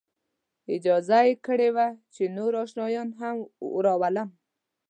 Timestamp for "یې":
1.27-1.33